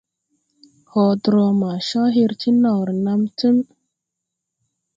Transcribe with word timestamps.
Hotrɔ 0.91 1.43
ma 1.59 1.71
caw 1.87 2.07
her 2.15 2.31
ti 2.39 2.49
naw 2.61 2.79
renam 2.87 3.21
Tim. 3.37 3.57